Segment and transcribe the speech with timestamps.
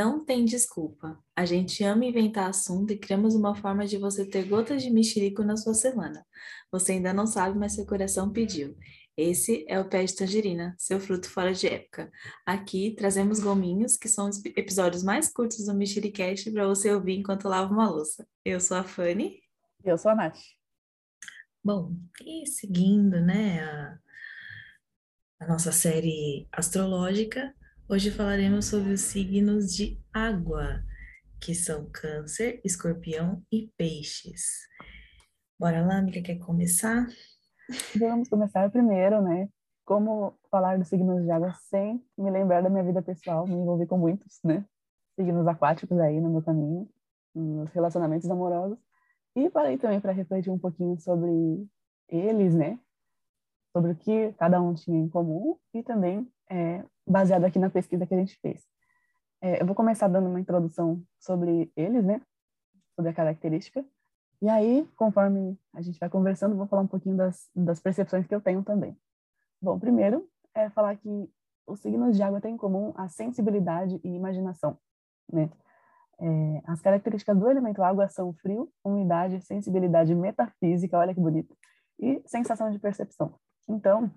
[0.00, 1.22] Não tem desculpa.
[1.36, 5.44] A gente ama inventar assunto e criamos uma forma de você ter gotas de mexerico
[5.44, 6.26] na sua semana.
[6.72, 8.74] Você ainda não sabe, mas seu coração pediu.
[9.14, 12.10] Esse é o pé de tangerina, seu fruto fora de época.
[12.46, 17.46] Aqui trazemos gominhos, que são os episódios mais curtos do Mexericast para você ouvir enquanto
[17.46, 18.26] lava uma louça.
[18.42, 19.42] Eu sou a Fanny.
[19.84, 20.38] Eu sou a Nath.
[21.62, 23.98] Bom, e seguindo, né, a,
[25.40, 27.54] a nossa série astrológica,
[27.92, 30.80] Hoje falaremos sobre os signos de água,
[31.40, 34.60] que são Câncer, Escorpião e Peixes.
[35.58, 37.08] Bora lá, amiga, quer começar?
[37.98, 39.48] Vamos começar primeiro, né?
[39.84, 43.88] Como falar dos signos de água sem me lembrar da minha vida pessoal, me envolvi
[43.88, 44.64] com muitos, né?
[45.18, 46.88] Signos aquáticos aí no meu caminho,
[47.34, 48.78] nos relacionamentos amorosos.
[49.34, 51.68] E parei também para refletir um pouquinho sobre
[52.08, 52.78] eles, né?
[53.72, 58.06] Sobre o que cada um tinha em comum e também é, baseado aqui na pesquisa
[58.06, 58.64] que a gente fez.
[59.42, 62.20] É, eu vou começar dando uma introdução sobre eles, né?
[62.94, 63.84] Sobre a característica.
[64.40, 68.34] E aí, conforme a gente vai conversando, vou falar um pouquinho das, das percepções que
[68.34, 68.96] eu tenho também.
[69.60, 71.30] Bom, primeiro é falar que
[71.66, 74.78] os signos de água têm em comum a sensibilidade e imaginação,
[75.32, 75.50] né?
[76.22, 81.56] É, as características do elemento água são frio, umidade, sensibilidade metafísica, olha que bonito,
[81.98, 83.34] e sensação de percepção.
[83.66, 84.10] Então,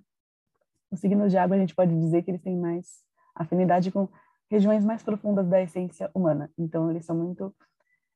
[0.94, 3.04] os signos de água a gente pode dizer que eles têm mais
[3.36, 4.08] afinidade com
[4.50, 6.52] regiões mais profundas da essência humana.
[6.58, 7.54] Então, eles são muito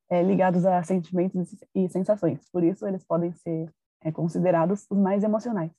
[0.10, 2.48] é, ligados a sentimentos e sensações.
[2.52, 5.72] Por isso, eles podem ser é, considerados os mais emocionais.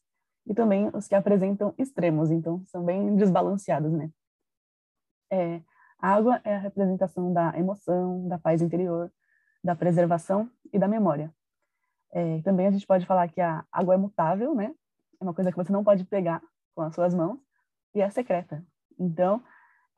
[0.46, 4.10] E também os que apresentam extremos, então são bem desbalanceados, né?
[5.30, 5.60] É,
[6.00, 9.12] a água é a representação da emoção, da paz interior,
[9.62, 11.32] da preservação e da memória.
[12.10, 14.74] É, também a gente pode falar que a água é mutável, né?
[15.20, 16.40] É uma coisa que você não pode pegar,
[16.78, 17.40] com as suas mãos
[17.92, 18.64] e é secreta.
[18.96, 19.42] Então,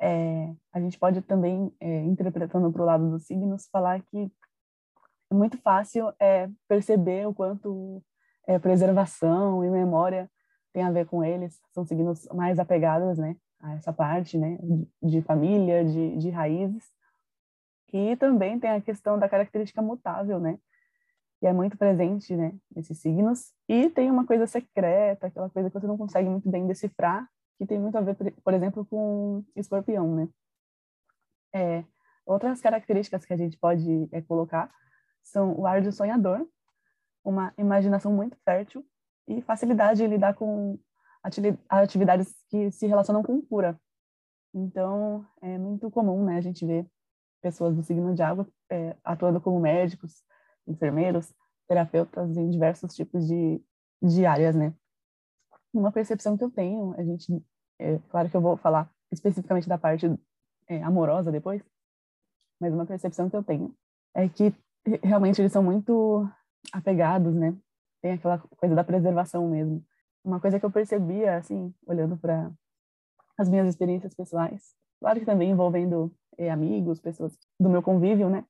[0.01, 4.33] é, a gente pode também, é, interpretando para o lado dos signos, falar que
[5.31, 8.03] é muito fácil é, perceber o quanto
[8.47, 10.31] é, preservação e memória
[10.73, 11.61] tem a ver com eles.
[11.75, 16.85] São signos mais apegados né, a essa parte né, de, de família, de, de raízes.
[17.93, 20.59] E também tem a questão da característica mutável, né?
[21.41, 25.81] Que é muito presente, né, nesses signos, e tem uma coisa secreta, aquela coisa que
[25.81, 27.27] você não consegue muito bem decifrar,
[27.59, 28.15] que tem muito a ver,
[28.45, 30.29] por exemplo, com escorpião, né.
[31.55, 31.83] É,
[32.27, 34.71] outras características que a gente pode é, colocar
[35.23, 36.47] são o ar de sonhador,
[37.25, 38.85] uma imaginação muito fértil
[39.27, 40.79] e facilidade em lidar com
[41.71, 43.81] atividades que se relacionam com cura.
[44.53, 46.87] Então, é muito comum, né, a gente ver
[47.41, 50.23] pessoas do signo de água é, atuando como médicos,
[50.71, 51.33] enfermeiros,
[51.69, 53.63] terapeutas em diversos tipos de,
[54.03, 54.75] de áreas, né?
[55.73, 57.45] Uma percepção que eu tenho, a gente,
[57.79, 60.07] é, claro que eu vou falar especificamente da parte
[60.69, 61.63] é, amorosa depois,
[62.61, 63.75] mas uma percepção que eu tenho
[64.15, 64.55] é que
[65.03, 66.29] realmente eles são muito
[66.73, 67.57] apegados, né?
[68.03, 69.85] Tem aquela coisa da preservação mesmo.
[70.25, 72.51] Uma coisa que eu percebia, assim, olhando para
[73.39, 78.45] as minhas experiências pessoais, claro que também envolvendo é, amigos, pessoas do meu convívio, né?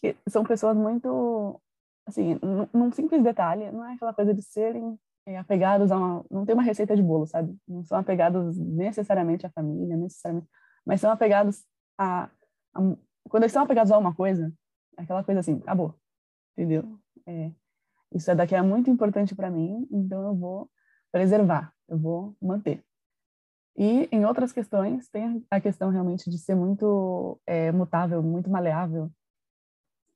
[0.00, 1.60] Que são pessoas muito
[2.06, 2.38] assim,
[2.72, 6.54] num simples detalhe, não é aquela coisa de serem é, apegados a uma, não tem
[6.54, 7.56] uma receita de bolo, sabe?
[7.66, 10.48] Não são apegados necessariamente à família, necessariamente,
[10.84, 11.64] mas são apegados
[11.98, 12.24] a,
[12.74, 12.80] a
[13.28, 14.52] quando eles são apegados a uma coisa,
[14.98, 15.94] é aquela coisa assim, acabou,
[16.52, 16.98] entendeu?
[17.26, 17.50] É,
[18.12, 20.70] isso é daqui é muito importante para mim, então eu vou
[21.10, 22.84] preservar, eu vou manter.
[23.76, 29.10] E em outras questões tem a questão realmente de ser muito é, mutável, muito maleável,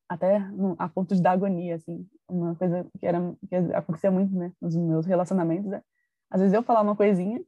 [0.09, 0.43] até
[0.79, 4.75] a ponto de dar agonia, assim, uma coisa que era que acontecia muito, né, nos
[4.75, 5.83] meus relacionamentos, é,
[6.31, 7.43] às vezes eu falar uma coisinha,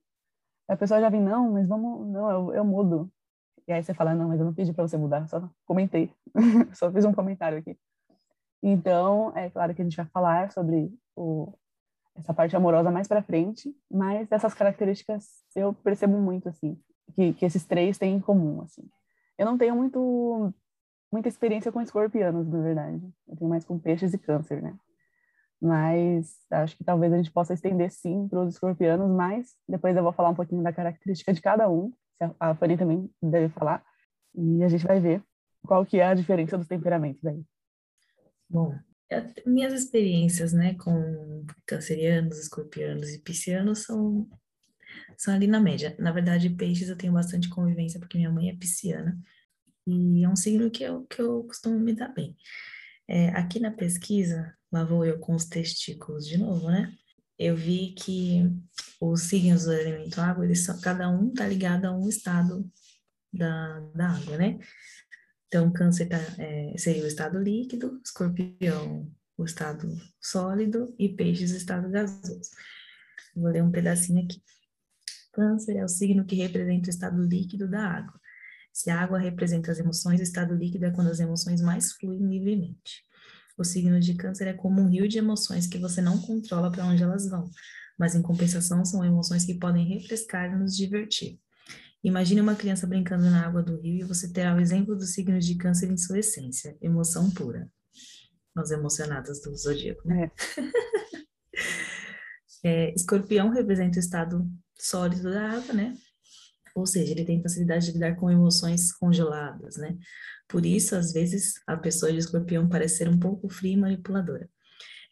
[0.69, 3.10] a pessoa já vem, não, mas vamos, não, eu, eu mudo.
[3.66, 6.12] E aí você fala, não, mas eu não pedi para você mudar, só comentei,
[6.75, 7.76] só fiz um comentário aqui.
[8.62, 11.53] Então, é claro que a gente vai falar sobre o,
[12.15, 16.78] essa parte amorosa mais para frente, mas essas características eu percebo muito, assim,
[17.15, 18.83] que, que esses três têm em comum, assim.
[19.39, 20.53] Eu não tenho muito
[21.12, 23.01] muita experiência com escorpianos, na verdade.
[23.28, 24.77] Eu tenho mais com peixes e câncer, né?
[25.60, 30.03] Mas acho que talvez a gente possa estender sim para os escorpianos, mas depois eu
[30.03, 31.92] vou falar um pouquinho da característica de cada um,
[32.39, 33.84] a Fanny também deve falar,
[34.34, 35.22] e a gente vai ver
[35.66, 37.42] qual que é a diferença dos temperamentos aí.
[38.48, 38.74] Bom,
[39.45, 44.28] minhas experiências, né, com cancerianos, escorpianos e piscianos são
[45.16, 45.95] são ali na média.
[45.98, 49.16] Na verdade, peixes eu tenho bastante convivência porque minha mãe é pisciana
[49.86, 52.36] e é um signo que eu, que eu costumo me dar bem.
[53.09, 56.92] É, aqui na pesquisa, lá vou eu com os testículos de novo, né?
[57.38, 58.42] Eu vi que
[59.00, 62.71] os signos do elemento água, eles são, cada um tá ligado a um estado
[63.32, 64.59] da, da água, né?
[65.47, 69.88] Então, câncer tá, é, seria o estado líquido, escorpião o estado
[70.21, 72.50] sólido e peixes o estado gasoso.
[73.34, 74.42] Vou ler um pedacinho aqui.
[75.32, 78.21] Câncer é o signo que representa o estado líquido da água.
[78.72, 82.27] Se a água representa as emoções, o estado líquido é quando as emoções mais fluem
[82.27, 83.05] livremente.
[83.59, 86.87] O signo de câncer é como um rio de emoções que você não controla para
[86.87, 87.51] onde elas vão,
[87.99, 91.39] mas em compensação são emoções que podem refrescar e nos divertir.
[92.03, 95.39] Imagine uma criança brincando na água do rio e você terá o exemplo do signo
[95.39, 97.71] de câncer em sua essência, emoção pura.
[98.57, 100.31] Nós emocionadas do zodíaco, né?
[102.65, 102.65] É.
[102.91, 105.95] é, escorpião representa o estado sólido da água, né?
[106.75, 109.97] Ou seja, ele tem facilidade de lidar com emoções congeladas, né?
[110.49, 114.49] Por isso, às vezes, a pessoa de escorpião parece ser um pouco fria e manipuladora.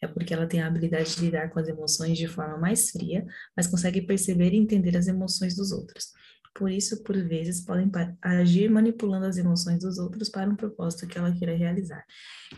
[0.01, 3.25] É porque ela tem a habilidade de lidar com as emoções de forma mais fria,
[3.55, 6.13] mas consegue perceber e entender as emoções dos outros.
[6.53, 7.89] Por isso, por vezes, podem
[8.21, 12.03] agir manipulando as emoções dos outros para um propósito que ela queira realizar.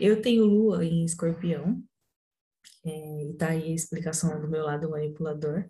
[0.00, 1.82] Eu tenho lua em escorpião,
[2.84, 5.68] é, e tá aí a explicação do meu lado manipulador.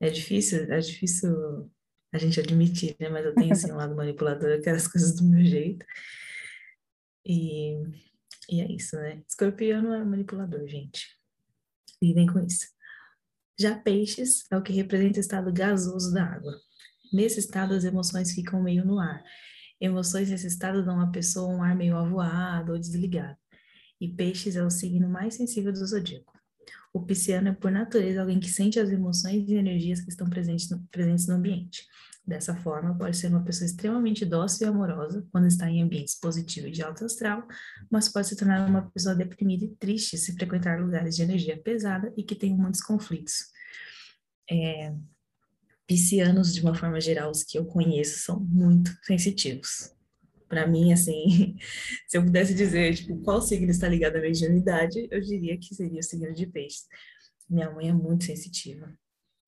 [0.00, 1.70] É difícil, é difícil
[2.12, 3.08] a gente admitir, né?
[3.08, 5.84] Mas eu tenho, assim, um lado manipulador, eu quero as coisas do meu jeito.
[7.24, 7.74] E,
[8.50, 9.22] e é isso, né?
[9.28, 11.06] Escorpião é manipulador, gente.
[12.00, 12.66] Vivem com isso.
[13.58, 16.54] Já peixes é o que representa o estado gasoso da água.
[17.12, 19.24] Nesse estado, as emoções ficam meio no ar.
[19.80, 23.36] Emoções nesse estado dão à pessoa um ar meio avoado ou desligado.
[24.00, 26.35] E peixes é o signo mais sensível do zodíaco.
[26.96, 30.70] O pisciano é, por natureza, alguém que sente as emoções e energias que estão presentes
[30.70, 31.86] no, presentes no ambiente.
[32.26, 36.72] Dessa forma, pode ser uma pessoa extremamente dócil e amorosa quando está em ambientes positivos
[36.72, 37.46] de alto astral,
[37.90, 42.10] mas pode se tornar uma pessoa deprimida e triste se frequentar lugares de energia pesada
[42.16, 43.44] e que tenham muitos conflitos.
[44.50, 44.94] É,
[45.86, 49.94] piscianos, de uma forma geral, os que eu conheço, são muito sensitivos.
[50.48, 51.56] Para mim, assim,
[52.06, 56.00] se eu pudesse dizer, tipo, qual signo está ligado à mediunidade, eu diria que seria
[56.00, 56.86] o signo de peixes.
[57.48, 58.92] Minha mãe é muito sensitiva.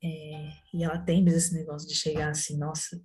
[0.02, 3.02] É, e ela tem mesmo esse negócio de chegar assim, nossa,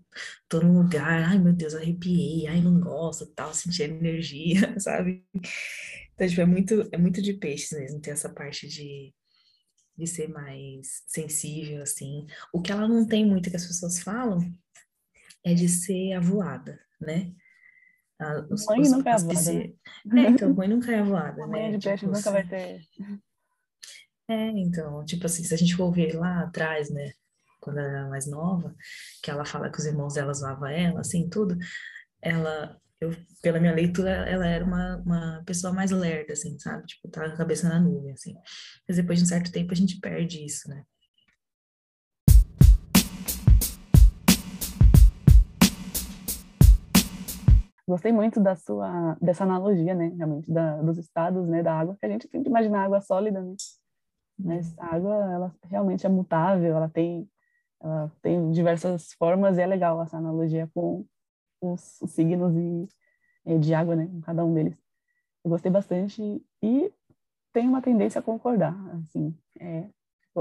[0.48, 5.26] tô num lugar, ai meu Deus, arrepiei, ai não gosto, tal, sentir energia, sabe?
[6.14, 9.12] Então, tipo, é muito, é muito de peixes mesmo, ter essa parte de
[9.98, 12.26] de ser mais sensível, assim.
[12.52, 14.40] O que ela não tem muito que as pessoas falam
[15.44, 17.34] é de ser avoada, né?
[18.24, 19.52] A, os, mãe os, nunca é avoada.
[20.06, 20.26] Né?
[20.26, 21.78] É, então, mãe nunca é avoada, a mãe né?
[21.78, 22.82] de peixe tipo, nunca vai ter.
[24.30, 27.12] É, então, tipo assim, se a gente for ver lá atrás, né?
[27.60, 28.76] Quando ela era mais nova,
[29.22, 31.58] que ela fala que os irmãos dela zoavam ela, assim, tudo,
[32.22, 36.86] ela eu, pela minha leitura, ela era uma, uma pessoa mais lerda, assim, sabe?
[36.86, 38.34] Tipo, tava com a cabeça na nuvem, assim.
[38.88, 40.84] Mas depois de um certo tempo a gente perde isso, né?
[47.88, 52.06] Gostei muito da sua, dessa analogia, né, realmente, da, dos estados, né, da água, que
[52.06, 53.56] a gente tem que imaginar água sólida, né?
[54.40, 57.30] Mas a água, ela realmente é mutável, ela tem,
[57.82, 61.06] ela tem diversas formas e é legal essa analogia com,
[61.62, 62.54] os, os signos
[63.46, 64.10] e, de água, né?
[64.24, 64.78] Cada um deles.
[65.44, 66.22] Eu gostei bastante
[66.62, 66.94] e
[67.54, 69.38] tenho uma tendência a concordar, assim.
[69.60, 69.88] É,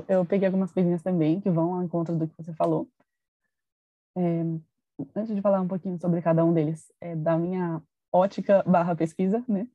[0.09, 2.89] eu peguei algumas coisinhas também que vão ao encontro do que você falou.
[4.17, 4.45] É,
[5.15, 7.83] antes de falar um pouquinho sobre cada um deles, é, da minha
[8.13, 9.67] ótica barra pesquisa, né?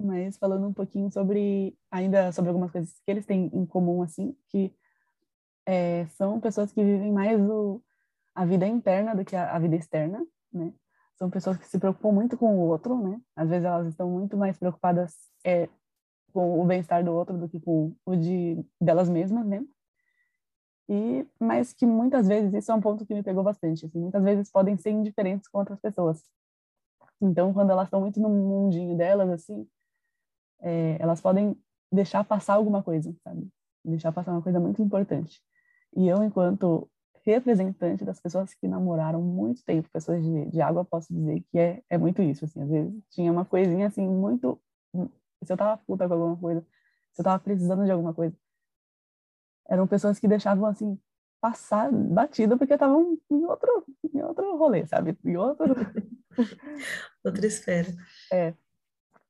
[0.00, 4.36] Mas falando um pouquinho sobre, ainda sobre algumas coisas que eles têm em comum, assim,
[4.48, 4.72] que
[5.66, 7.82] é, são pessoas que vivem mais o,
[8.34, 10.72] a vida interna do que a, a vida externa, né?
[11.18, 13.20] são pessoas que se preocupam muito com o outro, né?
[13.34, 15.68] Às vezes elas estão muito mais preocupadas é,
[16.32, 19.64] com o bem-estar do outro do que com o de delas mesmas, né?
[20.88, 24.22] E mas que muitas vezes isso é um ponto que me pegou bastante, assim, muitas
[24.22, 26.22] vezes podem ser indiferentes com outras pessoas.
[27.20, 29.68] Então, quando elas estão muito no mundinho delas, assim,
[30.60, 31.56] é, elas podem
[31.92, 33.48] deixar passar alguma coisa, sabe?
[33.84, 35.40] Deixar passar uma coisa muito importante.
[35.96, 36.88] E eu, enquanto
[37.24, 41.82] representante das pessoas que namoraram muito tempo, pessoas de, de água, posso dizer que é,
[41.90, 44.60] é muito isso, assim, às vezes tinha uma coisinha, assim, muito,
[45.42, 46.66] se eu tava puta com alguma coisa,
[47.12, 48.34] se eu tava precisando de alguma coisa,
[49.68, 50.98] eram pessoas que deixavam, assim,
[51.40, 55.74] passar batida porque estavam em outro, em outro rolê, sabe, em outro...
[57.24, 57.88] Outra esfera.
[58.32, 58.54] É.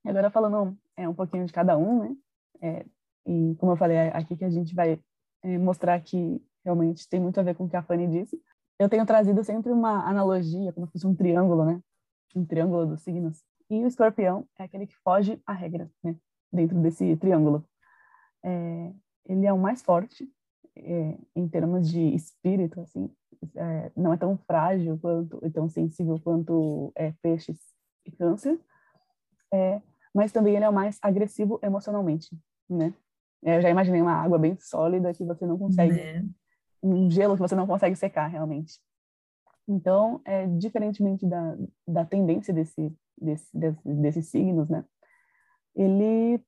[0.04, 2.16] Agora falando é, um pouquinho de cada um, né,
[2.60, 2.86] é,
[3.26, 5.00] e como eu falei, é aqui que a gente vai
[5.42, 8.40] é, mostrar que realmente tem muito a ver com o que a Fanny disse.
[8.78, 11.80] Eu tenho trazido sempre uma analogia, como se fosse um triângulo, né?
[12.34, 13.42] Um triângulo dos signos.
[13.70, 16.16] E o escorpião é aquele que foge à regra, né?
[16.52, 17.64] Dentro desse triângulo.
[18.44, 18.92] É,
[19.28, 20.28] ele é o mais forte
[20.76, 23.10] é, em termos de espírito, assim.
[23.54, 27.58] É, não é tão frágil quanto, tão sensível quanto é, peixes
[28.04, 28.58] e câncer,
[29.52, 29.80] é,
[30.14, 32.36] mas também ele é o mais agressivo emocionalmente,
[32.68, 32.92] né?
[33.44, 36.28] É, eu já imaginei uma água bem sólida que você não consegue, né?
[36.82, 38.80] um gelo que você não consegue secar realmente.
[39.68, 41.56] Então, é, diferentemente da,
[41.86, 44.84] da tendência desse, desse, desse, desses signos, né?
[45.76, 46.42] Ele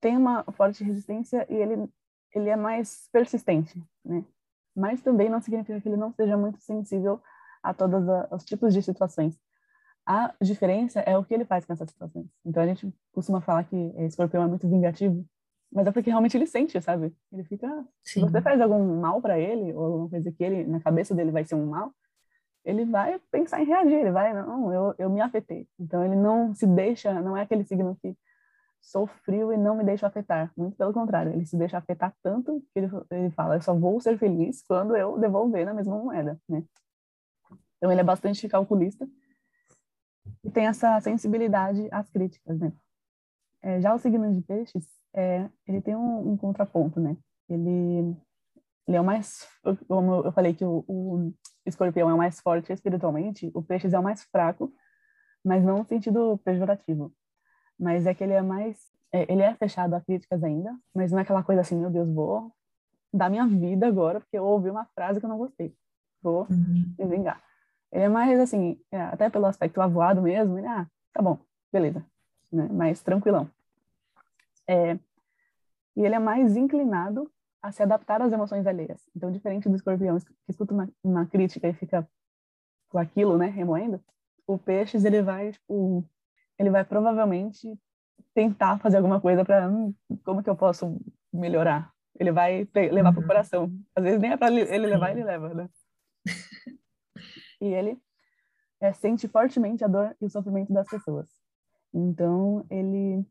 [0.00, 1.88] tem uma forte resistência e ele,
[2.34, 4.24] ele é mais persistente, né?
[4.74, 7.20] Mas também não significa que ele não seja muito sensível
[7.62, 9.38] a todos os tipos de situações.
[10.06, 12.26] A diferença é o que ele faz com essas situações.
[12.44, 15.24] Então a gente costuma falar que escorpião é muito vingativo,
[15.70, 17.14] mas é porque realmente ele sente, sabe?
[17.32, 17.66] Ele fica.
[18.02, 18.20] Sim.
[18.20, 21.30] Se você faz algum mal para ele, ou alguma coisa que ele, na cabeça dele
[21.30, 21.92] vai ser um mal,
[22.64, 25.66] ele vai pensar em reagir, ele vai, não, eu, eu me afetei.
[25.78, 28.16] Então ele não se deixa, não é aquele signo que
[28.80, 30.52] sou frio e não me deixo afetar.
[30.56, 34.00] Muito pelo contrário, ele se deixa afetar tanto que ele, ele fala, eu só vou
[34.00, 36.64] ser feliz quando eu devolver na mesma moeda, né?
[37.76, 39.08] Então ele é bastante calculista
[40.44, 42.72] e tem essa sensibilidade às críticas, né?
[43.62, 47.16] É, já o signo de peixes, é, ele tem um, um, contraponto, né?
[47.48, 48.16] Ele,
[48.86, 49.48] ele é o mais,
[49.86, 51.34] como eu falei que o, o
[51.66, 54.72] escorpião é o mais forte espiritualmente, o peixes é o mais fraco,
[55.44, 57.12] mas não no sentido pejorativo.
[57.78, 58.76] Mas é que ele é mais,
[59.12, 62.10] é, ele é fechado a críticas ainda, mas não é aquela coisa assim, meu Deus,
[62.10, 62.52] vou
[63.12, 65.74] dar minha vida agora porque eu ouvi uma frase que eu não gostei.
[66.22, 66.94] Vou uhum.
[66.98, 67.42] me vingar.
[67.90, 71.38] Ele é mais assim, é, até pelo aspecto avoado mesmo, ele, ah, tá bom,
[71.72, 72.04] beleza,
[72.52, 72.68] né?
[72.68, 73.48] mais tranquilão.
[74.66, 74.98] É,
[75.96, 77.30] e ele é mais inclinado
[77.62, 79.00] a se adaptar às emoções alheias.
[79.16, 82.08] Então, diferente do escorpião, que escuta uma, uma crítica e fica
[82.88, 84.00] com aquilo, né, remoendo,
[84.46, 86.04] o peixes, ele vai, tipo,
[86.58, 87.78] ele vai provavelmente
[88.34, 91.00] tentar fazer alguma coisa para hum, como que eu posso
[91.32, 91.92] melhorar.
[92.18, 93.14] Ele vai levar uhum.
[93.14, 93.72] para o coração.
[93.94, 95.68] Às vezes nem é para ele levar, ele leva, né?
[97.60, 97.98] e ele
[98.80, 101.28] é, sente fortemente a dor e o sofrimento das pessoas.
[101.94, 103.24] Então, ele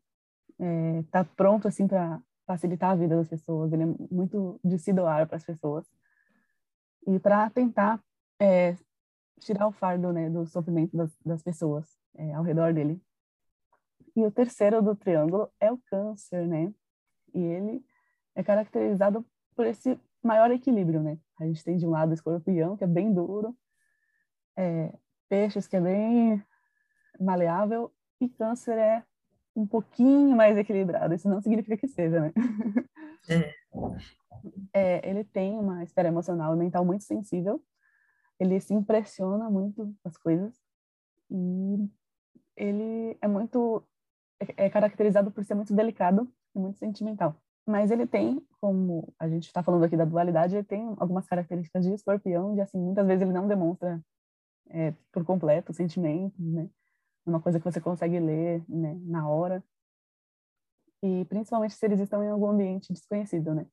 [1.00, 3.72] está é, pronto assim para facilitar a vida das pessoas.
[3.72, 5.86] Ele é muito de se doar para as pessoas
[7.06, 8.02] e para tentar
[8.40, 8.74] é,
[9.38, 11.86] tirar o fardo né, do sofrimento das, das pessoas
[12.34, 13.00] ao redor dele.
[14.18, 16.74] E o terceiro do triângulo é o câncer, né?
[17.32, 17.84] E ele
[18.34, 21.20] é caracterizado por esse maior equilíbrio, né?
[21.40, 23.56] A gente tem de um lado o escorpião, que é bem duro,
[24.56, 24.92] é,
[25.28, 26.44] peixes, que é bem
[27.20, 29.04] maleável, e câncer é
[29.54, 31.14] um pouquinho mais equilibrado.
[31.14, 32.32] Isso não significa que seja, né?
[33.30, 33.54] É.
[34.72, 37.62] é, ele tem uma esfera emocional e mental muito sensível.
[38.40, 40.60] Ele se impressiona muito com as coisas
[41.30, 41.88] e
[42.56, 43.86] ele é muito
[44.40, 47.34] é, é caracterizado por ser muito delicado e muito sentimental.
[47.66, 51.84] Mas ele tem, como a gente está falando aqui da dualidade, ele tem algumas características
[51.84, 54.02] de escorpião, de assim, muitas vezes ele não demonstra
[54.70, 56.68] é, por completo sentimentos, né?
[57.26, 59.62] Uma coisa que você consegue ler né, na hora.
[61.02, 63.66] E principalmente se eles estão em algum ambiente desconhecido, né?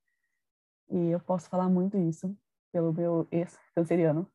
[0.89, 2.37] E eu posso falar muito isso
[2.71, 4.29] pelo meu ex-canceriano,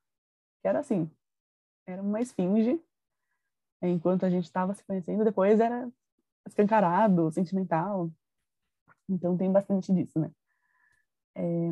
[0.63, 1.11] que era assim,
[1.87, 2.83] era uma esfinge,
[3.83, 5.91] enquanto a gente estava se conhecendo, depois era
[6.51, 8.11] escancarado, sentimental.
[9.09, 10.31] Então tem bastante disso, né?
[11.35, 11.71] É,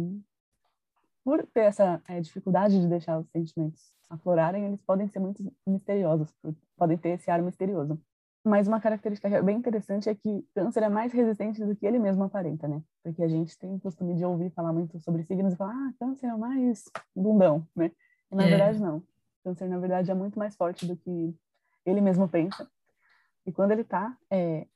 [1.25, 6.35] por ter essa é, dificuldade de deixar os sentimentos aflorarem, eles podem ser muito misteriosos,
[6.77, 8.01] podem ter esse ar misterioso.
[8.45, 12.25] Mas uma característica bem interessante é que câncer é mais resistente do que ele mesmo
[12.25, 12.83] aparenta, né?
[13.03, 15.93] Porque a gente tem o costume de ouvir falar muito sobre signos e falar, ah,
[15.99, 17.91] câncer é mais bundão, né?
[18.31, 18.49] E na é.
[18.49, 19.03] verdade não.
[19.45, 21.35] Câncer, na verdade, é muito mais forte do que
[21.85, 22.71] ele mesmo pensa.
[23.49, 24.67] E quando ele está é,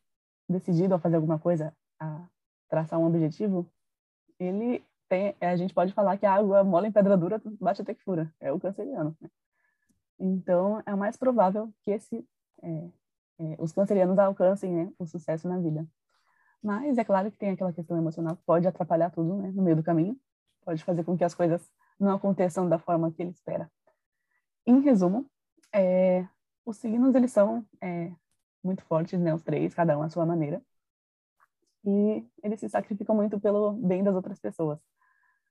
[0.48, 2.26] decidido a fazer alguma coisa, a
[2.70, 3.70] traçar um objetivo,
[4.38, 7.92] ele tem, a gente pode falar que a água mole em pedra dura bate até
[7.92, 8.34] que fura.
[8.40, 9.14] É o canceriano.
[9.20, 9.28] Né?
[10.18, 12.26] Então, é mais provável que esse,
[12.62, 12.88] é,
[13.40, 15.86] é, os cancerianos alcancem né, o sucesso na vida.
[16.62, 19.76] Mas é claro que tem aquela questão emocional que pode atrapalhar tudo né, no meio
[19.76, 20.18] do caminho.
[20.64, 23.70] Pode fazer com que as coisas não aconteçam da forma que ele espera.
[24.66, 25.30] Em resumo,
[25.74, 26.26] é,
[26.64, 28.10] os signos eles são é,
[28.62, 30.62] muito fortes, né, os três, cada um à sua maneira.
[31.85, 34.78] E eles se sacrificam muito pelo bem das outras pessoas.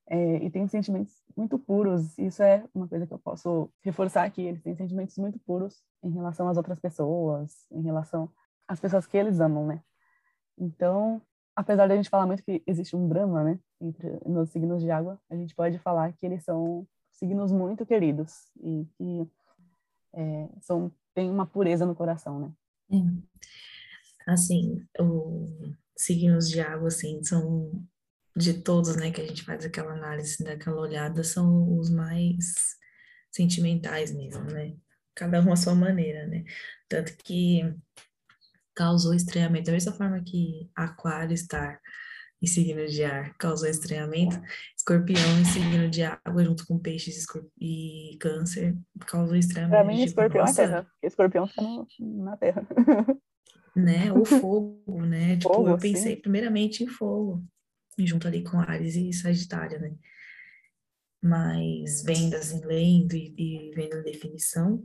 [0.08, 2.18] É, e têm sentimentos muito puros.
[2.18, 4.42] Isso é uma coisa que eu posso reforçar aqui.
[4.42, 8.30] Eles têm sentimentos muito puros em relação às outras pessoas, em relação
[8.68, 9.82] às pessoas que eles amam, né?
[10.58, 11.22] Então,
[11.56, 14.92] apesar de a gente falar muito que existe um drama, né, entre nos signos de
[14.92, 19.32] água, a gente pode falar que eles são signos muito queridos e que
[20.14, 22.52] é, são têm uma pureza no coração, né?
[24.28, 27.84] Assim, os signos de água, assim, são
[28.36, 32.78] de todos, né, que a gente faz aquela análise, daquela olhada, são os mais
[33.32, 34.76] sentimentais mesmo, né?
[35.16, 36.44] Cada um à sua maneira, né?
[36.88, 37.62] Tanto que
[38.74, 39.66] causou estranhamento.
[39.66, 41.80] Da mesma forma que aquário estar
[42.42, 44.42] em signo de ar causou estranhamento,
[44.76, 47.26] escorpião em signo de água junto com peixes
[47.60, 49.78] e câncer causou estranhamento.
[49.78, 52.66] Pra mim, tipo, escorpião é terra, porque escorpião tá no, na terra.
[53.76, 54.12] Né?
[54.12, 55.38] O fogo, né?
[55.40, 56.22] Tipo, fogo, eu pensei sim.
[56.22, 57.44] primeiramente em fogo,
[58.00, 59.96] junto ali com Ares e Sagitário, né?
[61.24, 64.84] Mas vendas em lendo e, e vendo a definição,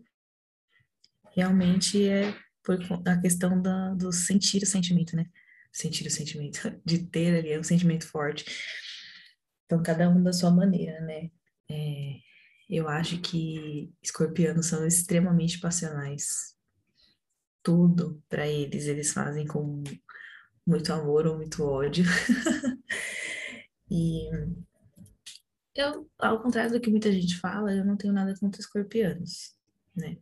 [1.35, 5.27] realmente é por a questão da, do sentir o sentimento, né?
[5.77, 8.47] Sentir o sentimento, de ter ali é um sentimento forte.
[9.67, 11.31] Então, cada um da sua maneira, né?
[11.71, 12.15] É,
[12.71, 16.57] eu acho que escorpianos são extremamente passionais.
[17.63, 19.85] Tudo para eles, eles fazem com
[20.67, 22.07] muito amor ou muito ódio.
[23.91, 24.31] e
[25.75, 29.55] eu, ao contrário do que muita gente fala, eu não tenho nada contra escorpianos,
[29.95, 30.17] né?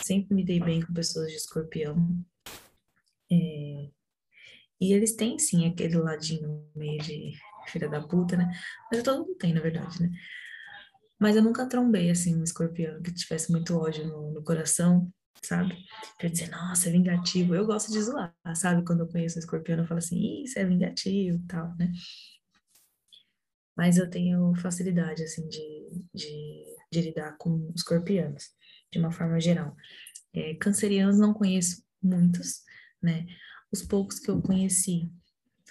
[0.00, 2.24] Sempre me dei bem com pessoas de escorpião.
[3.32, 3.90] É,
[4.80, 7.32] e eles têm, sim, aquele ladinho meio de
[7.68, 8.50] filha da puta, né?
[8.90, 10.10] Mas todo mundo tem, na verdade, né?
[11.18, 15.76] Mas eu nunca trombei, assim, um escorpião que tivesse muito ódio no, no coração, sabe?
[16.18, 17.54] Pra dizer, nossa, é vingativo.
[17.54, 18.84] Eu gosto de zoar, sabe?
[18.84, 21.92] Quando eu conheço um escorpião, eu falo assim, isso é vingativo tal, né?
[23.80, 28.50] mas eu tenho facilidade, assim, de, de, de lidar com escorpianos,
[28.92, 29.74] de uma forma geral.
[30.34, 32.60] É, cancerianos não conheço muitos,
[33.02, 33.26] né?
[33.72, 35.10] Os poucos que eu conheci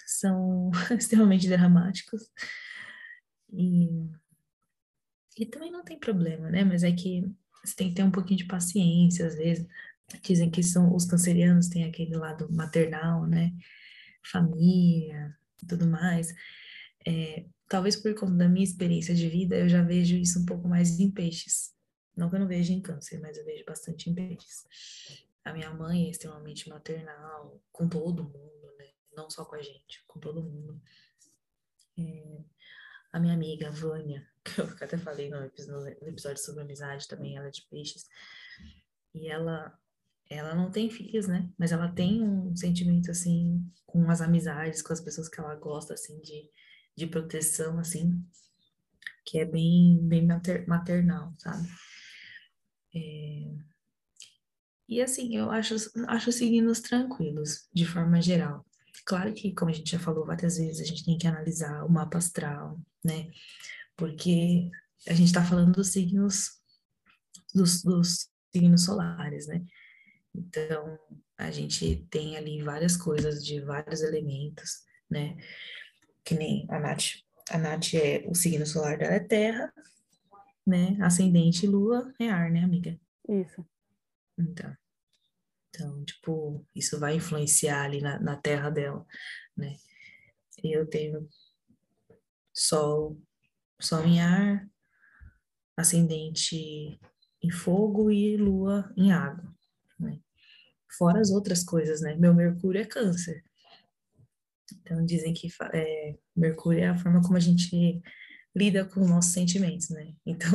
[0.06, 2.22] são extremamente dramáticos.
[3.52, 3.88] E,
[5.38, 6.64] e também não tem problema, né?
[6.64, 7.30] Mas é que
[7.64, 9.66] você tem que ter um pouquinho de paciência, às vezes.
[10.22, 13.52] Dizem que são os cancerianos têm aquele lado maternal, né?
[14.24, 16.34] Família tudo mais.
[17.06, 20.68] É, talvez por conta da minha experiência de vida, eu já vejo isso um pouco
[20.68, 21.72] mais em peixes.
[22.16, 24.64] Não que eu não veja em câncer, mas eu vejo bastante em peixes.
[25.50, 28.90] A minha mãe é extremamente maternal, com todo mundo, né?
[29.12, 30.80] Não só com a gente, com todo mundo.
[31.98, 32.44] É,
[33.12, 37.50] a minha amiga, Vânia, que eu até falei no episódio sobre amizade também, ela é
[37.50, 38.08] de peixes.
[39.14, 39.76] E ela,
[40.28, 41.50] ela não tem filhos, né?
[41.58, 45.94] Mas ela tem um sentimento, assim, com as amizades, com as pessoas que ela gosta,
[45.94, 46.48] assim, de
[47.00, 48.22] de proteção, assim,
[49.24, 51.66] que é bem, bem mater, maternal, sabe?
[52.94, 53.69] É...
[54.90, 55.76] E assim, eu acho,
[56.08, 58.66] acho signos tranquilos, de forma geral.
[59.06, 61.88] Claro que, como a gente já falou várias vezes, a gente tem que analisar o
[61.88, 63.30] mapa astral, né?
[63.96, 64.68] Porque
[65.08, 66.60] a gente está falando dos signos,
[67.54, 69.64] dos, dos signos solares, né?
[70.34, 70.98] Então,
[71.38, 75.36] a gente tem ali várias coisas de vários elementos, né?
[76.24, 77.22] que nem a Nath.
[77.50, 79.72] A Nath é o signo solar dela é terra,
[80.66, 80.96] né?
[81.00, 82.98] Ascendente lua é ar, né, amiga?
[83.28, 83.66] Isso.
[84.38, 84.74] Então,
[85.80, 89.06] então tipo, isso vai influenciar ali na, na terra dela,
[89.56, 89.76] né?
[90.62, 91.26] Eu tenho
[92.52, 93.18] sol,
[93.80, 94.68] sol em ar,
[95.76, 97.00] ascendente
[97.42, 99.56] em fogo e lua em água,
[99.98, 100.20] né?
[100.98, 102.14] Fora as outras coisas, né?
[102.14, 103.42] Meu Mercúrio é câncer.
[104.72, 108.02] Então, dizem que é, Mercúrio é a forma como a gente
[108.54, 110.14] lida com os nossos sentimentos, né?
[110.26, 110.50] Então,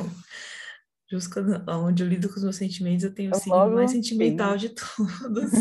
[1.09, 4.59] justo quando, onde eu lido com os meus sentimentos, eu tenho o signo mais sentimental
[4.59, 4.67] sim.
[4.67, 5.51] de todos.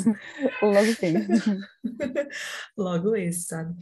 [0.62, 1.14] Logo sim.
[2.76, 3.74] Logo esse, sabe?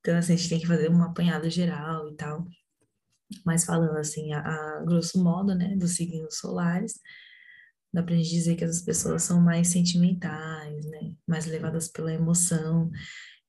[0.00, 2.46] Então, assim, a gente tem que fazer uma apanhada geral e tal.
[3.44, 7.00] Mas falando assim, a, a grosso modo, né, dos signos solares,
[7.92, 11.12] dá pra gente dizer que as pessoas são mais sentimentais, né?
[11.26, 12.90] Mais levadas pela emoção.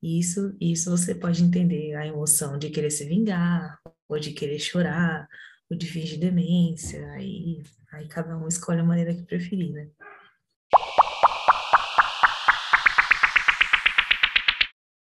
[0.02, 5.28] Isso, isso você pode entender a emoção de querer se vingar, ou de querer chorar,
[5.74, 7.12] ou de fingir demência.
[7.12, 9.90] Aí, aí cada um escolhe a maneira que preferir, né?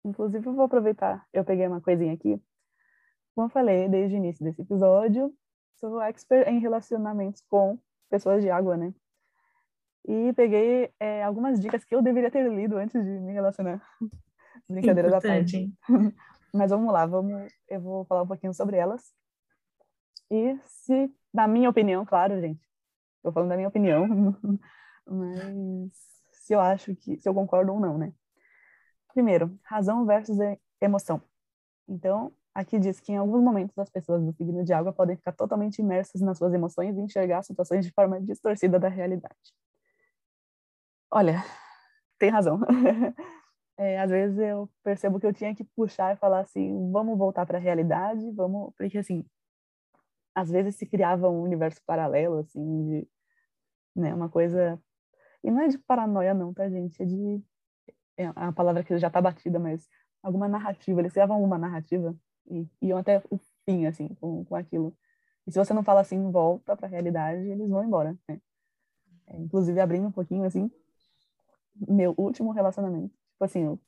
[0.04, 2.42] Inclusive, eu vou aproveitar, eu peguei uma coisinha aqui.
[3.34, 5.32] Como eu falei desde o início desse episódio,
[5.78, 7.78] sou expert em relacionamentos com
[8.10, 8.92] pessoas de água, né?
[10.06, 13.80] E peguei é, algumas dicas que eu deveria ter lido antes de me relacionar.
[14.68, 15.72] Brincadeira da parte.
[16.52, 19.14] Mas vamos lá, vamos, eu vou falar um pouquinho sobre elas.
[20.32, 22.66] E se, na minha opinião, claro, gente,
[23.16, 24.06] estou falando da minha opinião,
[25.06, 25.92] mas
[26.30, 28.14] se eu acho que, se eu concordo ou não, né?
[29.12, 30.38] Primeiro, razão versus
[30.80, 31.20] emoção.
[31.86, 35.32] Então, aqui diz que em alguns momentos as pessoas do signo de água podem ficar
[35.32, 39.36] totalmente imersas nas suas emoções e enxergar situações de forma distorcida da realidade.
[41.10, 41.44] Olha,
[42.18, 42.58] tem razão.
[43.76, 47.44] é, às vezes eu percebo que eu tinha que puxar e falar assim, vamos voltar
[47.44, 49.26] para a realidade, vamos, porque assim,
[50.34, 53.08] às vezes se criava um universo paralelo, assim, de,
[53.94, 54.80] né, uma coisa,
[55.42, 57.42] e não é de paranoia não, tá, gente, é de,
[58.16, 59.88] é a palavra que já está batida, mas
[60.22, 62.16] alguma narrativa, eles criavam alguma narrativa
[62.50, 64.96] e iam até o fim, assim, com, com aquilo.
[65.46, 68.40] E se você não fala assim, volta para a realidade, eles vão embora, né?
[69.26, 70.70] É, inclusive, abrindo um pouquinho, assim,
[71.74, 73.80] meu último relacionamento, tipo assim, o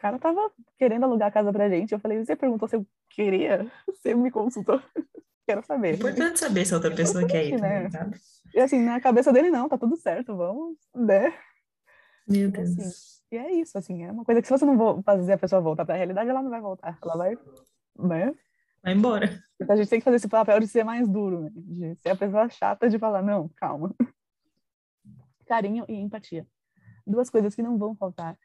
[0.00, 3.70] cara tava querendo alugar a casa pra gente, eu falei, você perguntou se eu queria?
[3.86, 4.80] Você me consultou?
[5.46, 5.88] Quero saber.
[5.88, 7.90] É importante saber se a outra pessoa quer ir, né?
[7.90, 8.16] sabe?
[8.54, 11.34] E assim, na cabeça dele, não, tá tudo certo, vamos, né?
[12.26, 12.78] Meu E, Deus.
[12.78, 15.60] assim, e é isso, assim, é uma coisa que se você não fazer a pessoa
[15.60, 16.98] voltar pra realidade, ela não vai voltar.
[17.02, 17.36] Ela vai,
[17.98, 18.32] né?
[18.82, 19.42] Vai embora.
[19.60, 21.50] Então a gente tem que fazer esse papel de ser mais duro, né?
[21.54, 23.94] De ser a pessoa chata de falar, não, calma.
[25.46, 26.46] Carinho e empatia.
[27.06, 28.38] Duas coisas que não vão faltar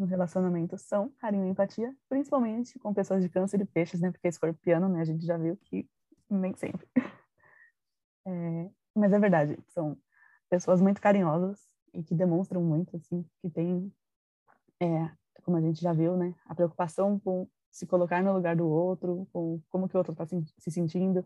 [0.00, 4.10] no relacionamento são carinho e empatia, principalmente com pessoas de câncer e peixes, né?
[4.10, 5.02] Porque escorpiano, né?
[5.02, 5.88] A gente já viu que
[6.28, 6.88] nem sempre.
[8.26, 9.96] É, mas é verdade, são
[10.50, 13.90] pessoas muito carinhosas e que demonstram muito, assim, que tem,
[14.78, 15.10] é,
[15.42, 16.34] como a gente já viu, né?
[16.44, 20.26] A preocupação com se colocar no lugar do outro, com como que o outro está
[20.26, 21.24] se, se sentindo,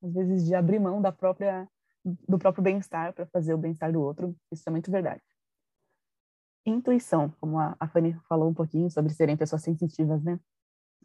[0.00, 1.68] às vezes de abrir mão da própria
[2.04, 5.20] do próprio bem-estar para fazer o bem-estar do outro, isso é muito verdade.
[6.66, 10.38] Intuição, como a, a Fanny falou um pouquinho sobre serem pessoas sensitivas, né?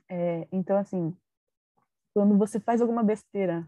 [0.09, 1.15] É, então, assim,
[2.13, 3.67] quando você faz alguma besteira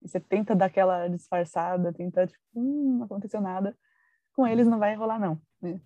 [0.00, 3.76] você tenta dar aquela disfarçada, tenta, tipo, hum, não aconteceu nada,
[4.34, 5.40] com eles não vai rolar, não.
[5.60, 5.80] Né?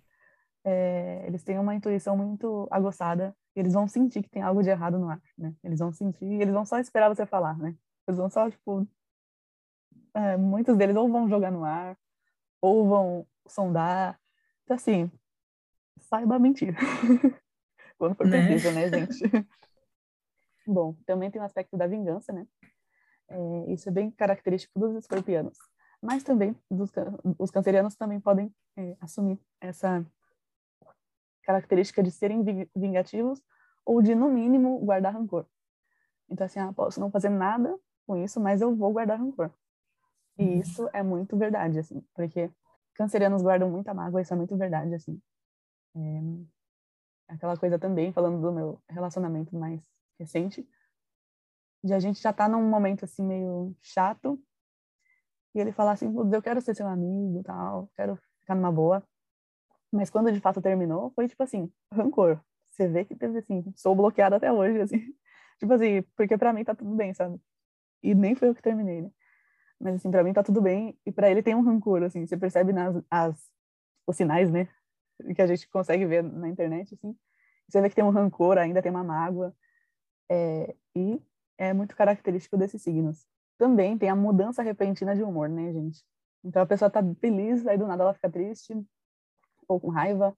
[0.63, 4.69] É, eles têm uma intuição muito aguçada e eles vão sentir que tem algo de
[4.69, 5.53] errado no ar, né?
[5.63, 7.75] Eles vão sentir e eles vão só esperar você falar, né?
[8.07, 8.87] Eles vão só, tipo,
[10.13, 11.97] é, muitos deles ou vão jogar no ar
[12.61, 14.19] ou vão sondar.
[14.63, 15.11] Então, assim,
[16.07, 16.75] saiba mentir.
[17.97, 18.41] Quando for Né?
[18.41, 19.23] preciso, né, gente?
[20.67, 22.47] Bom, também tem o aspecto da vingança, né?
[23.29, 25.57] É, isso é bem característico dos escorpianos.
[26.01, 26.91] Mas também dos,
[27.39, 30.05] os cancerianos também podem é, assumir essa
[31.43, 33.41] característica de serem ving- vingativos
[33.85, 35.45] ou de, no mínimo, guardar rancor.
[36.29, 39.51] Então, assim, ah, posso não fazer nada com isso, mas eu vou guardar rancor.
[40.37, 42.51] E isso é muito verdade, assim, porque
[42.95, 45.21] cancerianos guardam muita mágoa, isso é muito verdade, assim.
[45.95, 46.45] É,
[47.27, 49.81] aquela coisa também, falando do meu relacionamento mais
[50.19, 50.67] recente,
[51.83, 54.37] de a gente já tá num momento, assim, meio chato,
[55.53, 59.03] e ele falar assim, "Putz, eu quero ser seu amigo, tal, quero ficar numa boa.
[59.91, 62.39] Mas quando de fato terminou, foi tipo assim, rancor.
[62.67, 64.97] Você vê que teve assim, sou bloqueada até hoje, assim.
[65.59, 67.39] Tipo assim, porque pra mim tá tudo bem, sabe?
[68.03, 69.11] E nem foi eu que terminei, né?
[69.79, 72.25] Mas assim, pra mim tá tudo bem e pra ele tem um rancor, assim.
[72.27, 73.51] Você percebe nas as,
[74.07, 74.69] os sinais, né?
[75.35, 77.15] Que a gente consegue ver na internet, assim.
[77.67, 79.55] Você vê que tem um rancor, ainda tem uma mágoa.
[80.29, 81.21] É, e
[81.57, 83.25] é muito característico desses signos.
[83.57, 86.03] Também tem a mudança repentina de humor, né, gente?
[86.43, 88.73] Então a pessoa tá feliz, aí do nada ela fica triste
[89.67, 90.37] ou com raiva.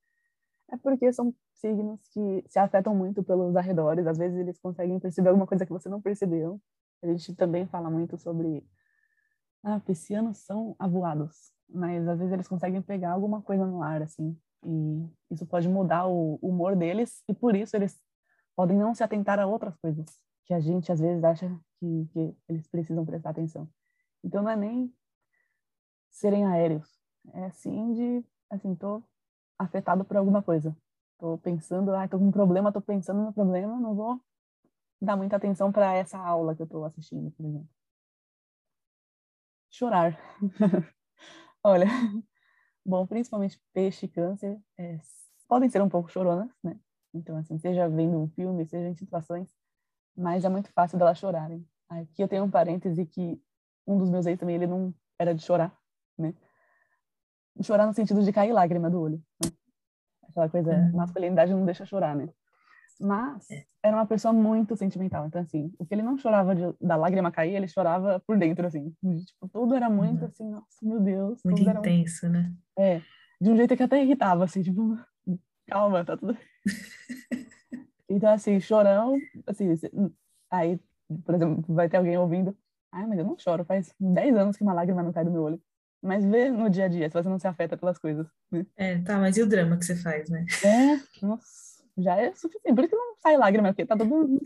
[0.71, 4.05] É porque são signos que se afetam muito pelos arredores.
[4.07, 6.61] Às vezes eles conseguem perceber alguma coisa que você não percebeu.
[7.01, 8.65] A gente também fala muito sobre
[9.63, 14.37] ah, piscianos são avoados, mas às vezes eles conseguem pegar alguma coisa no ar, assim,
[14.63, 17.99] e isso pode mudar o humor deles, e por isso eles
[18.55, 20.05] podem não se atentar a outras coisas
[20.45, 21.47] que a gente às vezes acha
[21.79, 23.69] que, que eles precisam prestar atenção.
[24.23, 24.93] Então não é nem
[26.09, 26.99] serem aéreos,
[27.33, 29.03] é sim de, assim, tô
[29.59, 30.75] afetado por alguma coisa.
[31.19, 34.21] Tô pensando, ah, tô com um problema, tô pensando no problema, não vou
[35.01, 37.69] dar muita atenção para essa aula que eu tô assistindo, por exemplo.
[39.69, 40.17] Chorar.
[41.63, 41.87] Olha,
[42.87, 44.97] bom, principalmente peixe e câncer é,
[45.47, 46.79] podem ser um pouco choronas, né?
[47.13, 49.53] Então, assim, seja vendo um filme, seja em situações,
[50.15, 51.67] mas é muito fácil delas chorarem.
[51.89, 53.41] Aqui eu tenho um parêntese que
[53.85, 55.77] um dos meus ex também, ele não era de chorar,
[56.17, 56.33] né?
[57.61, 59.51] Chorar no sentido de cair lágrima do olho, né?
[60.29, 60.91] Aquela coisa, Uhum.
[60.93, 62.29] masculinidade não deixa chorar, né?
[62.99, 63.47] Mas
[63.83, 65.27] era uma pessoa muito sentimental.
[65.27, 68.65] Então, assim, o que ele não chorava de, da lágrima cair, ele chorava por dentro,
[68.67, 68.93] assim.
[69.03, 70.27] De, Tipo, tudo era muito Uhum.
[70.27, 71.41] assim, nossa, meu Deus.
[71.45, 72.53] Muito era muito- intenso, né?
[72.77, 73.01] É,
[73.41, 74.97] de um jeito que até irritava, assim, tipo,
[75.67, 76.37] calma, tá tudo.
[78.09, 79.73] então, assim, chorão, assim,
[80.51, 80.79] aí,
[81.25, 82.55] por exemplo, vai ter alguém ouvindo,
[82.91, 85.43] ai, mas eu não choro, faz 10 anos que uma lágrima não cai do meu
[85.43, 85.61] olho.
[86.01, 88.27] Mas vê no dia a dia, se você não se afeta pelas coisas.
[88.51, 88.65] né?
[88.75, 90.45] É, tá, mas e o drama que você faz, né?
[90.63, 92.75] É, nossa, já é suficiente.
[92.75, 94.39] Por isso que não sai lágrima, porque tá tudo.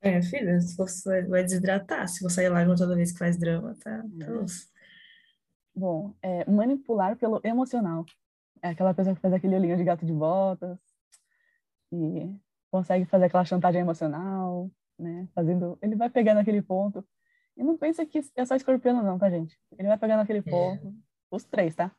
[0.00, 3.74] É, filha, se você vai desidratar, se você sair lágrima toda vez que faz drama,
[3.82, 4.04] tá?
[4.20, 4.24] É.
[4.24, 4.68] tá osso.
[5.74, 8.04] Bom, é, manipular pelo emocional.
[8.62, 10.78] É aquela pessoa que faz aquele olhinho de gato de botas
[11.92, 12.32] e
[12.70, 15.28] consegue fazer aquela chantagem emocional, né?
[15.34, 17.04] Fazendo, ele vai pegando aquele ponto.
[17.56, 19.58] E não pensa que é só escorpião não, tá, gente?
[19.78, 20.94] Ele vai pegando aquele ponto,
[21.30, 21.92] os três, tá?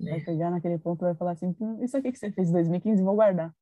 [0.00, 0.10] É.
[0.10, 2.52] Vai chegar naquele ponto e vai falar assim, hum, isso aqui que você fez em
[2.52, 3.54] 2015, vou guardar.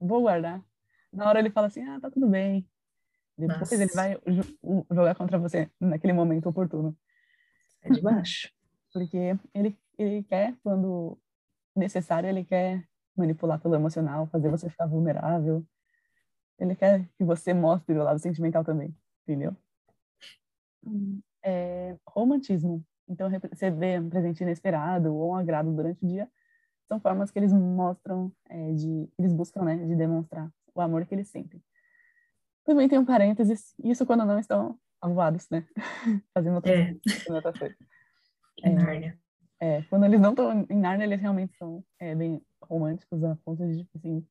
[0.00, 0.64] Vou guardar.
[1.12, 2.66] Na hora ele fala assim, ah, tá tudo bem.
[3.36, 3.74] Depois Nossa.
[3.74, 4.16] ele vai
[4.90, 6.96] jogar contra você naquele momento oportuno.
[7.82, 8.50] É de baixo.
[8.92, 11.18] Porque ele, ele quer, quando
[11.76, 12.84] necessário, ele quer
[13.16, 15.64] manipular pelo emocional, fazer você ficar vulnerável.
[16.58, 19.56] Ele quer que você mostre o lado sentimental também, entendeu?
[21.42, 22.84] É, romantismo.
[23.08, 23.28] Então,
[23.76, 26.30] vê um presente inesperado ou um agrado durante o dia,
[26.90, 31.14] são formas que eles mostram, é, de, eles buscam, né, de demonstrar o amor que
[31.14, 31.62] eles sentem.
[32.64, 35.64] Também tem um parênteses, isso quando não estão avoados, né?
[36.34, 36.96] Fazendo outra, é.
[37.28, 37.76] outra coisa.
[38.64, 39.18] Em Nárnia.
[39.60, 43.64] É, quando eles não estão em Nárnia, eles realmente são é, bem românticos, a ponto
[43.66, 44.26] de, tipo assim,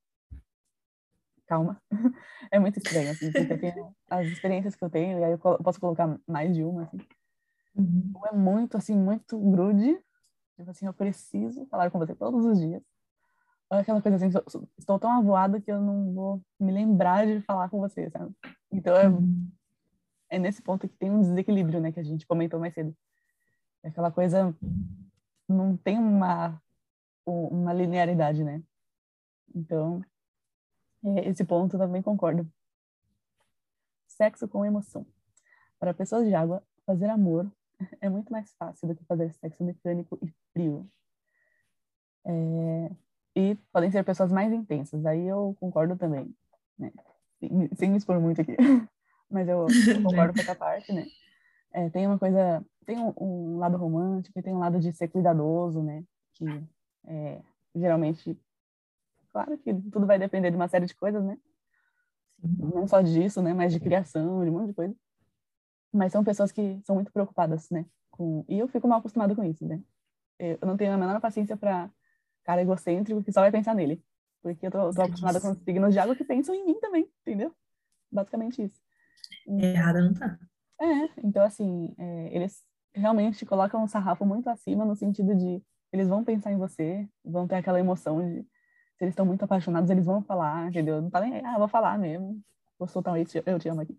[1.48, 1.82] calma.
[2.52, 3.32] é muito estranho, assim,
[4.10, 6.98] as experiências que eu tenho, e aí eu posso colocar mais de uma, assim.
[7.76, 8.12] Uhum.
[8.26, 9.98] É muito, assim, muito grude.
[10.60, 12.84] Tipo assim, eu preciso falar com você todos os dias.
[13.70, 14.38] Ou aquela coisa assim,
[14.78, 18.36] estou tão avoada que eu não vou me lembrar de falar com você, sabe?
[18.70, 19.50] Então é, uhum.
[20.30, 22.94] é nesse ponto que tem um desequilíbrio, né, que a gente comentou mais cedo.
[23.84, 24.54] É aquela coisa
[25.48, 26.62] não tem uma
[27.26, 28.62] uma linearidade, né?
[29.56, 30.04] Então,
[31.06, 32.46] é, esse ponto eu também concordo.
[34.08, 35.06] Sexo com emoção.
[35.80, 37.50] Para pessoas de água, fazer amor
[38.02, 40.90] é muito mais fácil do que fazer sexo mecânico e frio.
[42.26, 42.92] É,
[43.36, 46.34] e podem ser pessoas mais intensas, aí eu concordo também,
[46.78, 46.92] né?
[47.40, 48.56] Sem, sem me expor muito aqui,
[49.30, 49.66] mas eu,
[49.96, 51.06] eu concordo com essa parte, né?
[51.72, 55.08] É, tem uma coisa, tem um, um, lado romântico e tem um lado de ser
[55.08, 56.04] cuidadoso, né?
[56.34, 56.46] Que
[57.06, 57.42] é,
[57.76, 58.38] geralmente,
[59.32, 61.38] claro que tudo vai depender de uma série de coisas, né?
[62.42, 63.54] Não só disso, né?
[63.54, 64.96] Mas de criação, de um monte de coisa.
[65.92, 67.86] Mas são pessoas que são muito preocupadas, né?
[68.12, 68.46] Com...
[68.48, 69.82] E eu fico mal acostumada com isso, né?
[70.38, 71.90] Eu não tenho a menor paciência para
[72.44, 74.04] cara egocêntrico que só vai pensar nele.
[74.42, 77.54] Porque eu tô, tô acostumada com signos de água que pensam em mim também, entendeu?
[78.12, 78.80] Basicamente isso.
[79.48, 80.40] Então, Errada não tá.
[80.82, 86.08] É, então assim, é, eles realmente colocam o sarrafo muito acima no sentido de eles
[86.08, 88.42] vão pensar em você, vão ter aquela emoção de
[89.00, 91.02] se eles estão muito apaixonados, eles vão falar, entendeu?
[91.02, 92.42] Não tá nem, ah, vou falar mesmo,
[92.78, 93.98] vou soltar um eu te amo aqui.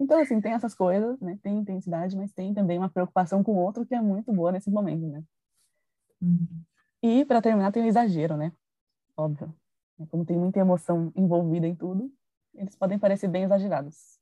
[0.00, 1.38] Então, assim, tem essas coisas, né?
[1.42, 4.70] Tem intensidade, mas tem também uma preocupação com o outro que é muito boa nesse
[4.70, 5.22] momento, né?
[6.20, 6.62] Uhum.
[7.02, 8.52] E, para terminar, tem o exagero, né?
[9.16, 9.54] Óbvio.
[10.10, 12.12] Como tem muita emoção envolvida em tudo,
[12.54, 14.18] eles podem parecer bem exagerados.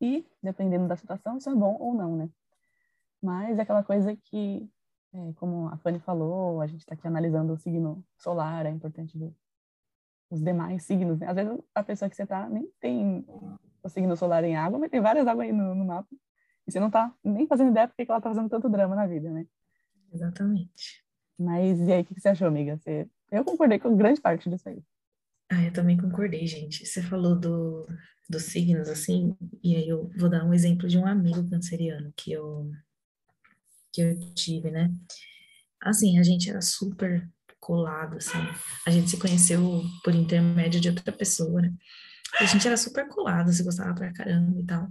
[0.00, 2.28] E, dependendo da situação, isso é bom ou não, né?
[3.22, 4.68] Mas é aquela coisa que,
[5.12, 9.16] é, como a Fanny falou, a gente está aqui analisando o signo solar, é importante
[9.16, 9.32] ver
[10.28, 11.28] os demais signos, né?
[11.28, 13.24] Às vezes a pessoa que você tá nem tem
[13.82, 16.08] o signo solar em água, mas tem várias águas aí no, no mapa.
[16.66, 19.30] E você não tá nem fazendo ideia porque ela tá fazendo tanto drama na vida,
[19.30, 19.46] né?
[20.12, 21.02] Exatamente.
[21.38, 22.76] Mas e aí, o que você achou, amiga?
[22.78, 23.08] Você...
[23.30, 24.82] Eu concordei com grande parte disso aí.
[25.50, 26.86] Ah, eu também concordei, gente.
[26.86, 27.86] Você falou do,
[28.28, 32.32] dos signos, assim, e aí eu vou dar um exemplo de um amigo canceriano que
[32.32, 32.70] eu,
[33.92, 34.90] que eu tive, né?
[35.82, 38.38] Assim, a gente era super colado, assim.
[38.86, 41.72] A gente se conheceu por intermédio de outra pessoa, né?
[42.40, 44.88] A gente era super colado, se gostava pra caramba e tal.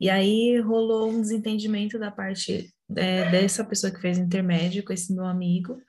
[0.00, 5.12] E aí rolou um desentendimento da parte é, dessa pessoa que fez intermédio com esse
[5.12, 5.80] meu amigo.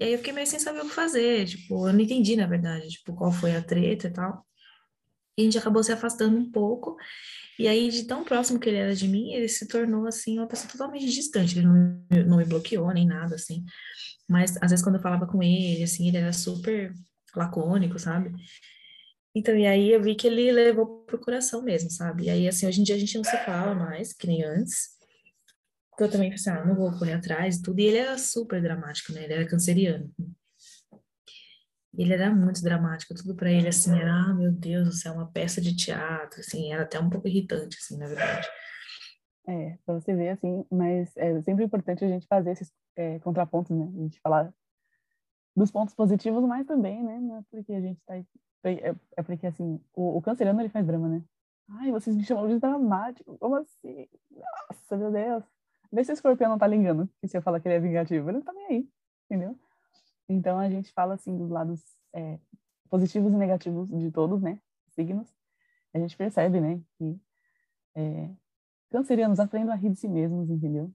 [0.00, 2.46] E aí eu fiquei meio sem saber o que fazer, tipo, eu não entendi, na
[2.46, 4.46] verdade, tipo, qual foi a treta e tal.
[5.36, 6.96] E a gente acabou se afastando um pouco.
[7.58, 10.46] E aí, de tão próximo que ele era de mim, ele se tornou, assim, uma
[10.46, 11.58] pessoa totalmente distante.
[11.58, 13.64] Ele não, não me bloqueou nem nada, assim.
[14.28, 16.92] Mas, às vezes, quando eu falava com ele, assim, ele era super
[17.34, 18.32] lacônico, sabe?
[19.34, 22.24] Então, e aí eu vi que ele levou pro coração mesmo, sabe?
[22.24, 24.96] E aí, assim, hoje em dia a gente não se fala mais, que nem antes.
[25.90, 27.80] Porque eu também pensei, ah, não vou correr atrás e tudo.
[27.80, 29.24] E ele era super dramático, né?
[29.24, 30.12] Ele era canceriano.
[31.96, 35.30] Ele era muito dramático, tudo para ele, assim, era, ah, meu Deus do céu, uma
[35.32, 38.46] peça de teatro, assim, era até um pouco irritante, assim, na verdade.
[39.48, 43.76] É, pra você ver, assim, mas é sempre importante a gente fazer esses é, contrapontos,
[43.76, 43.84] né?
[43.84, 44.52] A gente falar
[45.56, 47.38] dos pontos positivos, mas também, né?
[47.38, 48.14] É porque a gente tá
[48.64, 51.22] é, é porque, assim, o, o canceriano, ele faz drama, né?
[51.70, 53.36] Ai, vocês me chamam de dramático.
[53.38, 54.08] Como assim?
[54.30, 55.44] Nossa, meu Deus.
[55.92, 58.28] Vê se o escorpião não tá ligando que você fala que ele é vingativo.
[58.28, 58.88] Ele não tá nem aí,
[59.26, 59.58] entendeu?
[60.28, 61.82] Então, a gente fala, assim, dos lados
[62.14, 62.38] é,
[62.90, 64.60] positivos e negativos de todos, né?
[64.88, 65.32] Signos.
[65.94, 66.80] A gente percebe, né?
[66.98, 67.20] Que
[67.94, 68.30] é,
[68.90, 70.90] cancerianos aprendem a rir de si mesmos, entendeu?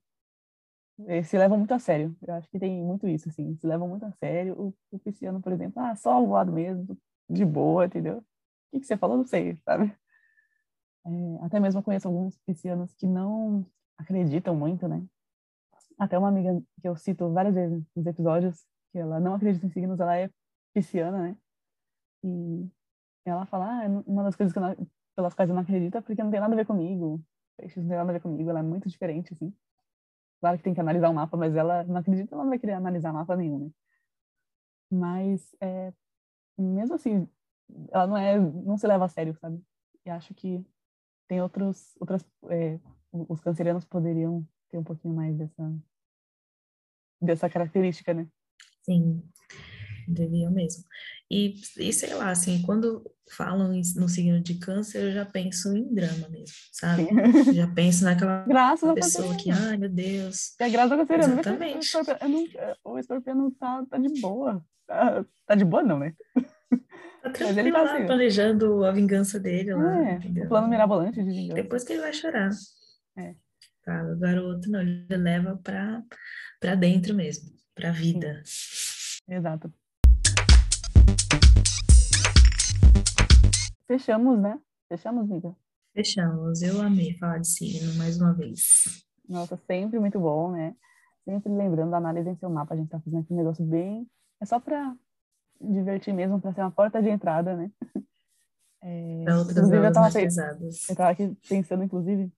[1.08, 2.16] É, se levam muito a sério.
[2.26, 3.56] Eu acho que tem muito isso, assim.
[3.58, 4.54] Se levam muito a sério.
[4.60, 6.98] O, o pisciano, por exemplo, ah, só o mesmo,
[7.34, 8.20] de boa, entendeu?
[8.20, 8.24] O
[8.72, 9.18] que, que você falou?
[9.18, 9.96] Não sei, sabe?
[11.06, 13.66] É, até mesmo conheço alguns piscianos que não
[13.98, 15.06] acreditam muito, né?
[16.00, 19.70] Até uma amiga que eu cito várias vezes nos episódios, que ela não acredita em
[19.70, 20.30] signos, ela é
[20.74, 21.38] pisciana, né?
[22.24, 22.70] E
[23.26, 24.76] ela fala, ah, uma das coisas não,
[25.16, 27.24] pelas quais eu não acredito é porque não tem nada a ver comigo.
[27.58, 29.54] Peixes não tem nada a ver comigo, ela é muito diferente, assim.
[30.42, 32.74] Claro que tem que analisar o mapa, mas ela não acredita, ela não vai querer
[32.74, 33.72] analisar mapa nenhum, né?
[34.92, 35.94] Mas, é,
[36.58, 37.28] mesmo assim,
[37.92, 39.62] ela não é, não se leva a sério, sabe?
[40.06, 40.66] E acho que
[41.28, 42.80] tem outros, outras, é,
[43.12, 45.76] os cancerianos poderiam ter um pouquinho mais dessa,
[47.22, 48.28] dessa característica, né?
[48.84, 49.24] Sim,
[50.08, 50.84] deviam mesmo.
[51.30, 55.94] E, e sei lá, assim, quando falam no signo de câncer, eu já penso em
[55.94, 57.06] drama mesmo, sabe?
[57.06, 57.54] Sim.
[57.54, 60.60] Já penso naquela graças pessoa que, ai meu Deus.
[60.60, 61.34] É graças a canceriano.
[61.34, 61.78] Exatamente.
[61.78, 62.48] O escorpião,
[62.84, 64.64] o escorpião tá, tá de boa.
[64.86, 66.14] Tá, tá de boa não, né?
[67.22, 71.30] Tá tranquilo tá lá, assim, planejando a vingança dele lá, é, o plano mirabolante de
[71.30, 71.62] vingança.
[71.62, 72.50] Depois que ele vai chorar.
[73.18, 73.34] É.
[73.84, 76.02] Tá, o garoto não, ele leva pra,
[76.60, 78.42] pra dentro mesmo, pra vida.
[78.46, 79.34] Sim.
[79.34, 79.74] Exato.
[83.94, 84.60] Fechamos, né?
[84.90, 85.56] Fechamos, amiga?
[85.94, 86.64] Fechamos.
[86.64, 89.06] Eu amei falar de signo mais uma vez.
[89.30, 90.76] Nossa, sempre muito bom, né?
[91.24, 92.74] Sempre lembrando da análise em seu mapa.
[92.74, 94.10] A gente tá fazendo aqui um negócio bem.
[94.42, 94.96] É só pra
[95.62, 97.72] divertir mesmo, para ser uma porta de entrada, né?
[98.86, 100.90] É, para outras inclusive, eu tava, pesadas.
[100.90, 102.30] Eu tava aqui pensando, inclusive,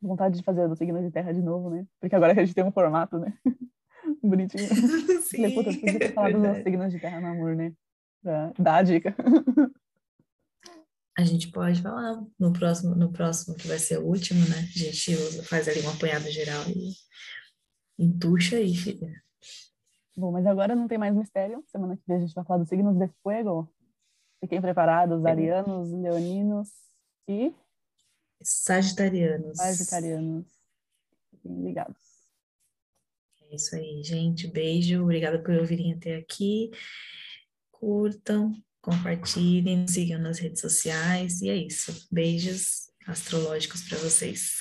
[0.00, 1.84] vontade de fazer do signo de terra de novo, né?
[1.98, 3.36] Porque agora que a gente tem um formato, né?
[4.22, 4.68] Bonitinho.
[5.22, 7.72] Sim, Falei, puta, ter falado dos signos de terra no amor, né?
[8.22, 9.12] Pra dar a dica.
[11.16, 14.58] A gente pode falar no próximo, no próximo que vai ser o último, né?
[14.58, 16.92] A gente usa, faz ali uma apanhada geral e
[17.98, 19.22] entuxa aí, filha.
[20.14, 21.64] Bom, mas agora não tem mais mistério.
[21.68, 23.70] Semana que vem a gente vai falar dos signos de fogo.
[24.40, 26.70] Fiquem preparados, arianos, leoninos
[27.28, 27.54] e...
[28.42, 29.56] Sagitarianos.
[29.56, 30.46] Sagitarianos.
[31.30, 31.96] Fiquem ligados.
[33.42, 34.46] É isso aí, gente.
[34.46, 35.02] Beijo.
[35.02, 36.70] Obrigada por ouvirem até aqui.
[37.70, 38.52] Curtam,
[38.86, 41.42] compartilhem, sigam nas redes sociais.
[41.42, 42.06] E é isso.
[42.10, 44.58] Beijos astrológicos para vocês.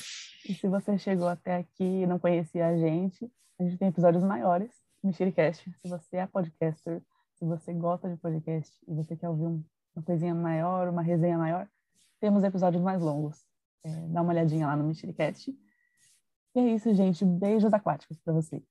[0.49, 4.23] E se você chegou até aqui e não conhecia a gente, a gente tem episódios
[4.23, 4.71] maiores
[5.03, 5.71] Mexericast.
[5.79, 7.01] Se você é podcaster,
[7.35, 9.45] se você gosta de podcast e você quer ouvir
[9.95, 11.67] uma coisinha maior, uma resenha maior,
[12.19, 13.45] temos episódios mais longos.
[13.83, 15.51] É, dá uma olhadinha lá no Mexericast.
[16.55, 17.23] E é isso, gente.
[17.23, 18.63] Beijos aquáticos para vocês.